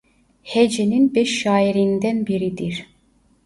Hecenin 0.43 1.15
Beş 1.15 1.39
Şairi'nden 1.41 2.25
biridir. 2.27 2.85